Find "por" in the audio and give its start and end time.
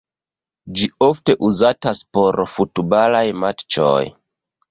2.17-2.41